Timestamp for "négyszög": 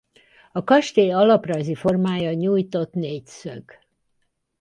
2.93-3.63